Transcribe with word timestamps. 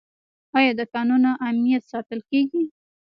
آیا 0.57 0.71
د 0.79 0.81
کانونو 0.93 1.31
امنیت 1.47 1.83
ساتل 1.91 2.19
کیږي؟ 2.31 2.63